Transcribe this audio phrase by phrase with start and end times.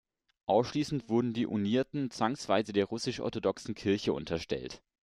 [0.47, 4.81] Anschließend wurden die Unierten zwangsweise der russisch-orthodoxen Kirche unterstellt.